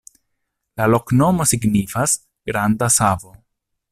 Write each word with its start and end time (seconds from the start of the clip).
La 0.79 0.87
loknomo 0.93 1.47
signifas: 1.51 2.17
granda 2.53 2.91
savo. 2.99 3.37